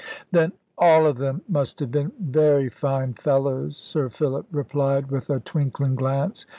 [0.31, 5.39] "Then all of them must have been very fine fellows," Sir Philip replied, with a
[5.41, 6.47] twinkling glance.